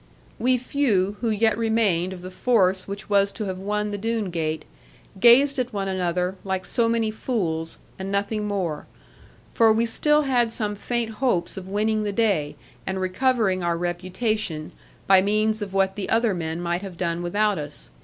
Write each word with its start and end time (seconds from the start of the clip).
We 0.39 0.57
few, 0.57 1.17
who 1.21 1.29
yet 1.29 1.55
remained 1.59 2.11
of 2.11 2.23
the 2.23 2.31
force 2.31 2.87
which 2.87 3.07
was 3.07 3.31
to 3.33 3.43
have 3.45 3.59
won 3.59 3.91
the 3.91 3.99
Doone 3.99 4.31
gate, 4.31 4.65
gazed 5.19 5.59
at 5.59 5.73
one 5.73 5.87
another, 5.87 6.37
like 6.43 6.65
so 6.65 6.89
many 6.89 7.11
fools, 7.11 7.77
and 7.99 8.11
nothing 8.11 8.47
more. 8.47 8.87
For 9.53 9.71
we 9.71 9.85
still 9.85 10.23
had 10.23 10.51
some 10.51 10.73
faint 10.73 11.11
hopes 11.21 11.55
of 11.55 11.67
winning 11.67 12.01
the 12.01 12.11
day, 12.11 12.55
and 12.87 12.99
recovering 12.99 13.61
our 13.61 13.77
reputation, 13.77 14.71
by 15.05 15.21
means 15.21 15.61
of 15.61 15.71
what 15.71 15.95
the 15.95 16.09
other 16.09 16.33
men 16.33 16.61
might 16.61 16.81
have 16.81 16.97
done 16.97 17.21
without 17.21 17.59
us. 17.59 17.91